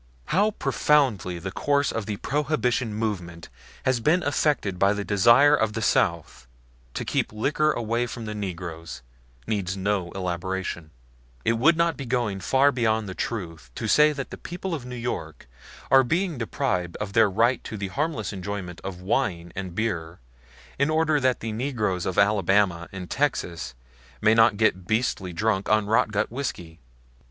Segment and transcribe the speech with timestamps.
[0.33, 3.49] How profoundly the whole course of the Prohibition movement
[3.85, 6.47] has been affected by the desire of the South
[6.95, 9.03] to keep liquor away from the negroes,
[9.45, 10.89] needs no elaboration;
[11.45, 14.87] it would not be going far beyond the truth to say that the people of
[14.87, 15.47] New York
[15.91, 20.19] are being deprived of their right to the harmless enjoyment of wine and beer
[20.79, 23.75] in order that the negroes of Alabama and Texas
[24.19, 26.79] may not get beastly drunk on rotgut whiskey.